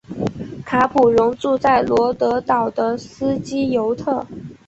[0.65, 4.25] 卡普荣住在罗德岛的斯基尤特。